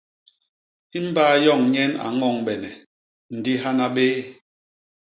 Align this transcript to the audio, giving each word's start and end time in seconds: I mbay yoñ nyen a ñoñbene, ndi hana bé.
I 0.97 0.99
mbay 1.07 1.33
yoñ 1.45 1.61
nyen 1.73 1.91
a 2.05 2.07
ñoñbene, 2.19 2.71
ndi 3.37 3.53
hana 3.63 3.85
bé. 3.95 4.05